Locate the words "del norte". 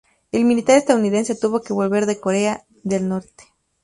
2.83-3.53